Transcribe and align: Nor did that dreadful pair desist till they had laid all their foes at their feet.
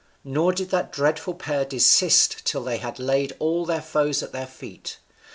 Nor 0.23 0.51
did 0.51 0.71
that 0.71 0.91
dreadful 0.91 1.35
pair 1.35 1.63
desist 1.63 2.43
till 2.43 2.63
they 2.63 2.77
had 2.79 2.97
laid 2.97 3.35
all 3.37 3.67
their 3.67 3.83
foes 3.83 4.23
at 4.23 4.31
their 4.31 4.47
feet. 4.47 4.97